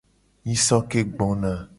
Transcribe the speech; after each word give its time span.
Nyiso 0.45 0.77
ke 0.89 0.99
gbona. 1.13 1.53